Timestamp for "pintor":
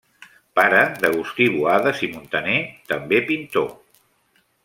3.31-3.71